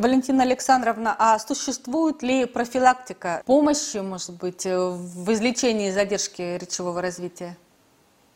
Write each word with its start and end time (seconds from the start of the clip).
Валентина 0.00 0.44
Александровна, 0.44 1.16
а 1.18 1.40
существует 1.40 2.22
ли 2.22 2.44
профилактика 2.44 3.42
помощи, 3.44 3.96
может 3.96 4.38
быть, 4.38 4.64
в 4.64 5.32
излечении 5.32 5.90
задержки 5.90 6.56
речевого 6.56 7.02
развития? 7.02 7.58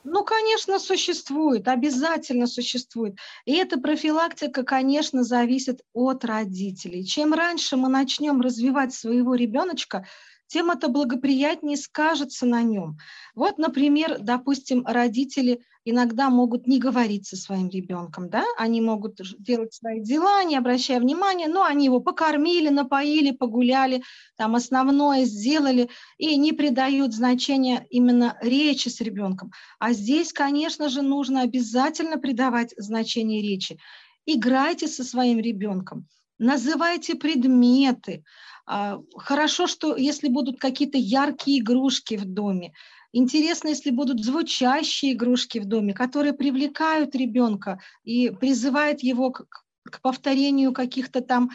Ну, 0.03 0.25
конечно, 0.25 0.81
существует, 0.81 1.69
обязательно 1.69 2.49
существует. 2.49 3.15
И 3.45 3.55
эта 3.55 3.79
профилактика, 3.79 4.65
конечно, 4.65 5.23
зависит 5.23 5.83
от 5.93 6.25
родителей. 6.25 7.05
Чем 7.05 7.33
раньше 7.33 7.77
мы 7.77 7.89
начнем 7.89 8.41
развивать 8.41 8.93
своего 8.93 9.37
ребеночка, 9.37 10.05
тем 10.49 10.73
это 10.73 10.89
благоприятнее 10.89 11.77
скажется 11.77 12.45
на 12.45 12.63
нем. 12.63 12.99
Вот, 13.37 13.59
например, 13.59 14.19
допустим, 14.19 14.85
родители 14.85 15.63
иногда 15.85 16.31
могут 16.31 16.67
не 16.67 16.79
говорить 16.79 17.27
со 17.27 17.37
своим 17.37 17.69
ребенком, 17.69 18.29
да, 18.31 18.45
они 18.57 18.81
могут 18.81 19.21
делать 19.39 19.75
свои 19.75 20.01
дела, 20.01 20.45
не 20.45 20.57
обращая 20.57 21.01
внимания, 21.01 21.49
но 21.49 21.65
они 21.65 21.87
его 21.87 22.01
покормили, 22.01 22.69
напоили, 22.69 23.33
погуляли, 23.33 24.03
там 24.37 24.55
основное 24.55 25.25
сделали 25.25 25.89
и 26.19 26.37
не 26.37 26.53
придают 26.53 27.13
значения 27.15 27.87
именно 27.91 28.37
речи 28.41 28.89
с 28.89 29.01
ребенком. 29.01 29.51
А 29.79 29.93
здесь, 29.93 30.33
конечно 30.33 30.89
же, 30.89 31.03
нужно 31.03 31.43
обязательно 31.43 32.19
придавать 32.19 32.75
значение 32.77 33.43
речи. 33.43 33.79
Играйте 34.25 34.87
со 34.87 35.03
своим 35.03 35.41
ребенком, 35.41 36.07
называйте 36.39 37.17
предметы, 37.17 38.25
а, 38.65 39.01
хорошо, 39.17 39.67
что 39.67 39.97
если 39.97 40.29
будут 40.29 40.61
какие-то 40.61 40.99
яркие 40.99 41.61
игрушки 41.61 42.17
в 42.17 42.25
доме. 42.25 42.73
Интересно, 43.13 43.69
если 43.69 43.91
будут 43.91 44.25
звучащие 44.25 45.13
игрушки 45.13 45.59
в 45.59 45.67
доме, 45.67 45.93
которые 45.93 46.33
привлекают 46.33 47.15
ребенка 47.15 47.79
и 48.05 48.31
призывают 48.31 49.03
его 49.03 49.31
к, 49.31 49.47
к 49.85 50.01
повторению 50.01 50.73
каких-то 50.73 51.21
там 51.21 51.51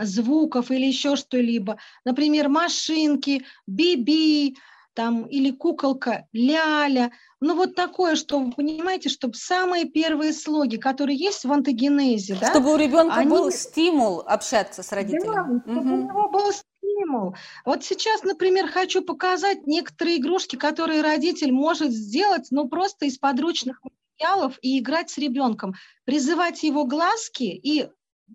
звуков 0.00 0.70
или 0.70 0.86
еще 0.86 1.16
что-либо. 1.16 1.76
Например, 2.04 2.48
машинки, 2.48 3.44
биби, 3.66 4.56
там, 4.94 5.24
или 5.24 5.50
куколка 5.50 6.26
ляля. 6.32 7.12
Ну, 7.40 7.56
вот 7.56 7.74
такое, 7.74 8.16
что, 8.16 8.38
вы 8.38 8.52
понимаете, 8.52 9.08
чтобы 9.08 9.34
самые 9.34 9.84
первые 9.84 10.32
слоги, 10.32 10.76
которые 10.76 11.18
есть 11.18 11.44
в 11.44 11.52
антогенезе, 11.52 12.38
да, 12.40 12.50
чтобы 12.50 12.72
у 12.72 12.76
ребенка 12.76 13.16
они... 13.16 13.28
был 13.28 13.50
стимул 13.50 14.20
общаться 14.20 14.82
с 14.82 14.92
родителями. 14.92 15.60
Да, 15.66 15.72
чтобы 15.72 15.80
угу. 15.80 15.94
у 15.94 16.08
него 16.08 16.28
был 16.30 16.52
стимул. 16.94 17.34
Вот 17.64 17.84
сейчас, 17.84 18.22
например, 18.22 18.68
хочу 18.68 19.02
показать 19.02 19.66
некоторые 19.66 20.18
игрушки, 20.18 20.56
которые 20.56 21.02
родитель 21.02 21.52
может 21.52 21.90
сделать, 21.90 22.48
ну, 22.50 22.68
просто 22.68 23.06
из 23.06 23.18
подручных 23.18 23.80
материалов 23.82 24.58
и 24.62 24.78
играть 24.78 25.10
с 25.10 25.18
ребенком, 25.18 25.74
призывать 26.04 26.62
его 26.62 26.84
глазки 26.84 27.44
и 27.44 27.88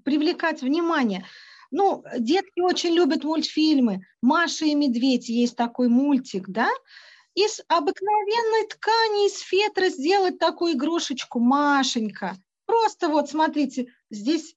привлекать 0.04 0.62
внимание– 0.62 1.26
ну, 1.72 2.04
детки 2.18 2.62
очень 2.62 2.94
любят 2.94 3.24
мультфильмы. 3.24 4.06
«Маша 4.22 4.66
и 4.66 4.76
медведь» 4.76 5.30
есть 5.30 5.56
такой 5.56 5.88
мультик, 5.88 6.50
да? 6.50 6.70
Из 7.36 7.62
обыкновенной 7.68 8.68
ткани, 8.68 9.28
из 9.28 9.40
фетра 9.40 9.90
сделать 9.90 10.40
такую 10.40 10.74
игрушечку 10.74 11.40
Машенька. 11.40 12.38
Просто 12.66 13.08
вот, 13.08 13.30
смотрите, 13.30 13.94
здесь 14.10 14.56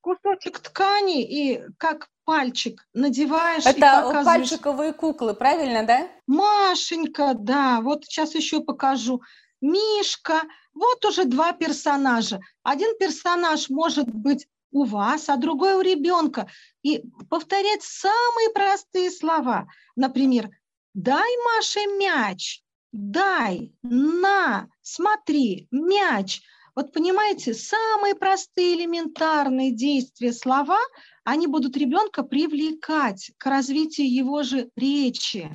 кусочек 0.00 0.60
ткани 0.60 1.24
и 1.24 1.62
как 1.78 2.08
пальчик 2.26 2.86
надеваешь 2.92 3.64
Это 3.64 3.78
и 3.78 3.80
показываешь. 3.80 4.24
пальчиковые 4.26 4.92
куклы, 4.92 5.32
правильно, 5.32 5.86
да? 5.86 6.08
Машенька, 6.26 7.32
да. 7.34 7.80
Вот 7.80 8.04
сейчас 8.04 8.34
еще 8.34 8.60
покажу. 8.60 9.22
Мишка. 9.62 10.42
Вот 10.74 11.02
уже 11.06 11.24
два 11.24 11.52
персонажа. 11.52 12.40
Один 12.62 12.98
персонаж 12.98 13.70
может 13.70 14.12
быть 14.12 14.46
у 14.72 14.84
вас, 14.84 15.28
а 15.30 15.36
другой 15.36 15.74
у 15.74 15.80
ребенка. 15.80 16.50
И 16.82 17.02
повторять 17.30 17.82
самые 17.82 18.50
простые 18.52 19.10
слова. 19.10 19.68
Например, 19.94 20.50
дай 20.92 21.30
Маше 21.46 21.86
мяч, 21.98 22.62
дай, 22.92 23.72
на, 23.82 24.68
смотри, 24.82 25.68
мяч. 25.70 26.42
Вот 26.76 26.92
понимаете, 26.92 27.54
самые 27.54 28.14
простые 28.14 28.74
элементарные 28.74 29.72
действия, 29.72 30.30
слова, 30.34 30.78
они 31.24 31.46
будут 31.46 31.74
ребенка 31.74 32.22
привлекать 32.22 33.32
к 33.38 33.46
развитию 33.46 34.12
его 34.12 34.42
же 34.42 34.68
речи. 34.76 35.50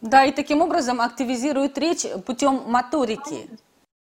Да, 0.00 0.24
и 0.24 0.32
таким 0.32 0.60
образом 0.60 1.00
активизирует 1.00 1.78
речь 1.78 2.04
путем 2.26 2.64
моторики. 2.66 3.48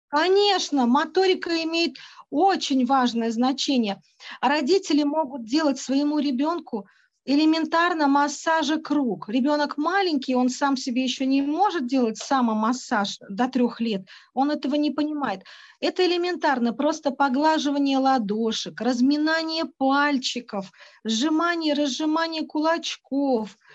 Конечно, 0.08 0.86
моторика 0.86 1.50
имеет 1.64 1.96
очень 2.30 2.86
важное 2.86 3.30
значение. 3.30 4.00
Родители 4.40 5.02
могут 5.02 5.44
делать 5.44 5.78
своему 5.78 6.18
ребенку 6.18 6.86
элементарно 7.24 8.06
массажа 8.06 8.78
круг. 8.78 9.28
Ребенок 9.28 9.76
маленький, 9.76 10.34
он 10.34 10.48
сам 10.48 10.76
себе 10.76 11.02
еще 11.02 11.26
не 11.26 11.42
может 11.42 11.86
делать 11.86 12.18
самомассаж 12.18 13.18
до 13.28 13.48
трех 13.48 13.80
лет, 13.80 14.06
он 14.34 14.50
этого 14.50 14.74
не 14.74 14.90
понимает. 14.90 15.42
Это 15.80 16.06
элементарно, 16.06 16.72
просто 16.72 17.10
поглаживание 17.10 17.98
ладошек, 17.98 18.80
разминание 18.80 19.64
пальчиков, 19.64 20.70
сжимание, 21.04 21.74
разжимание 21.74 22.46
кулачков– 22.46 23.56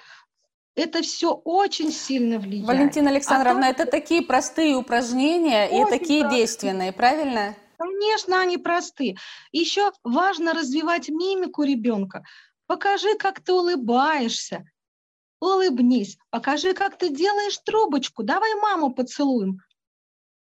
это 0.79 1.01
все 1.01 1.33
очень 1.33 1.91
сильно 1.91 2.39
влияет. 2.39 2.67
Валентина 2.67 3.09
Александровна, 3.09 3.67
а 3.67 3.69
это 3.69 3.85
такие 3.85 4.21
простые 4.21 4.75
упражнения 4.75 5.65
и 5.65 5.83
такие 5.89 6.21
простые. 6.21 6.29
действенные, 6.29 6.93
правильно? 6.93 7.55
Конечно, 7.77 8.41
они 8.41 8.57
простые. 8.57 9.17
Еще 9.51 9.91
важно 10.03 10.53
развивать 10.53 11.09
мимику 11.09 11.63
ребенка. 11.63 12.23
Покажи, 12.69 13.15
как 13.17 13.41
ты 13.41 13.51
улыбаешься. 13.51 14.63
Улыбнись. 15.39 16.19
Покажи, 16.29 16.75
как 16.75 16.99
ты 16.99 17.09
делаешь 17.09 17.57
трубочку. 17.65 18.21
Давай 18.21 18.53
маму 18.61 18.93
поцелуем. 18.93 19.63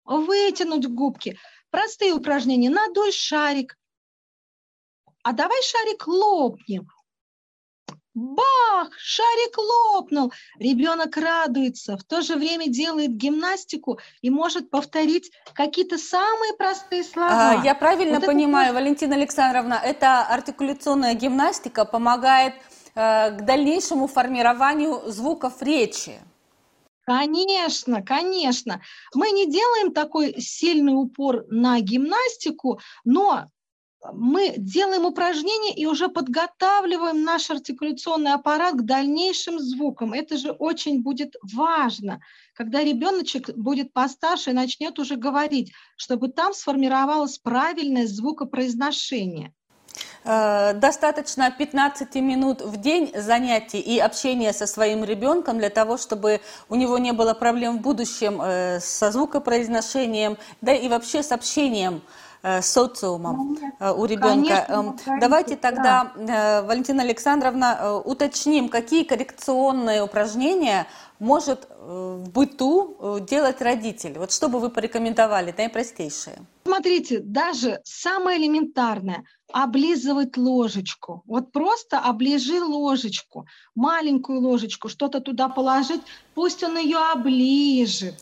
Вытянуть 0.05 0.87
губки. 0.87 1.37
Простые 1.69 2.13
упражнения. 2.13 2.69
Надуй 2.69 3.11
шарик. 3.11 3.77
А 5.21 5.33
давай 5.33 5.61
шарик 5.63 6.07
лопнем. 6.07 6.87
Бах! 8.13 8.91
Шарик 8.97 9.57
лопнул. 9.57 10.31
Ребенок 10.59 11.17
радуется, 11.17 11.97
в 11.97 12.03
то 12.03 12.21
же 12.21 12.35
время 12.35 12.67
делает 12.67 13.11
гимнастику 13.11 13.99
и 14.21 14.29
может 14.29 14.69
повторить 14.69 15.31
какие-то 15.53 15.97
самые 15.97 16.53
простые 16.53 17.03
слова. 17.03 17.51
А, 17.51 17.63
я 17.63 17.73
правильно 17.73 18.19
вот 18.19 18.27
понимаю, 18.27 18.67
это... 18.67 18.75
Валентина 18.75 19.15
Александровна, 19.15 19.79
эта 19.83 20.21
артикуляционная 20.27 21.15
гимнастика 21.15 21.85
помогает 21.85 22.53
э, 22.95 23.31
к 23.31 23.45
дальнейшему 23.45 24.07
формированию 24.07 25.01
звуков 25.11 25.61
речи. 25.61 26.19
Конечно, 27.05 28.01
конечно. 28.01 28.81
Мы 29.13 29.31
не 29.31 29.49
делаем 29.49 29.91
такой 29.91 30.39
сильный 30.39 30.93
упор 30.93 31.45
на 31.49 31.79
гимнастику, 31.81 32.79
но 33.03 33.47
мы 34.11 34.55
делаем 34.57 35.05
упражнения 35.05 35.73
и 35.73 35.85
уже 35.85 36.09
подготавливаем 36.09 37.23
наш 37.23 37.49
артикуляционный 37.49 38.33
аппарат 38.33 38.75
к 38.75 38.81
дальнейшим 38.81 39.59
звукам. 39.59 40.13
Это 40.13 40.37
же 40.37 40.51
очень 40.51 41.01
будет 41.01 41.35
важно, 41.53 42.19
когда 42.53 42.83
ребеночек 42.83 43.49
будет 43.55 43.93
постарше 43.93 44.49
и 44.49 44.53
начнет 44.53 44.99
уже 44.99 45.15
говорить, 45.15 45.71
чтобы 45.95 46.29
там 46.29 46.53
сформировалось 46.53 47.37
правильное 47.37 48.07
звукопроизношение. 48.07 49.53
Э, 50.25 50.73
достаточно 50.73 51.51
15 51.51 52.15
минут 52.15 52.61
в 52.61 52.77
день 52.77 53.11
занятий 53.15 53.79
и 53.79 53.99
общения 53.99 54.53
со 54.53 54.67
своим 54.67 55.03
ребенком 55.03 55.57
для 55.57 55.69
того, 55.69 55.97
чтобы 55.97 56.41
у 56.69 56.75
него 56.75 56.97
не 56.97 57.11
было 57.13 57.33
проблем 57.33 57.77
в 57.77 57.81
будущем 57.81 58.41
э, 58.41 58.79
со 58.79 59.11
звукопроизношением, 59.11 60.37
да 60.61 60.73
и 60.73 60.87
вообще 60.87 61.23
с 61.23 61.31
общением 61.31 62.01
социумом 62.61 63.57
э, 63.79 63.91
у 63.91 64.05
ребенка. 64.05 64.65
Конечно, 64.67 64.99
эм, 65.07 65.19
Давайте 65.19 65.55
тогда, 65.55 66.11
да. 66.15 66.59
Э, 66.59 66.67
Валентина 66.67 67.03
Александровна, 67.03 67.99
уточним, 67.99 68.69
какие 68.69 69.03
коррекционные 69.03 70.03
упражнения 70.03 70.87
может 71.19 71.67
в 71.79 72.29
быту 72.29 73.19
делать 73.29 73.61
родитель. 73.61 74.17
Вот 74.17 74.31
что 74.31 74.49
бы 74.49 74.59
вы 74.59 74.69
порекомендовали, 74.69 75.53
наипростейшие? 75.57 76.37
Смотрите, 76.65 77.19
даже 77.19 77.79
самое 77.83 78.39
элементарное– 78.39 79.23
облизывать 79.53 80.35
ложечку. 80.35 81.21
Вот 81.25 81.51
просто 81.51 81.99
оближи 81.99 82.61
ложечку, 82.61 83.45
маленькую 83.75 84.41
ложечку, 84.41 84.89
что-то 84.89 85.21
туда 85.21 85.47
положить, 85.47 86.01
пусть 86.33 86.63
он 86.63 86.77
ее 86.77 86.97
оближет. 86.97 88.15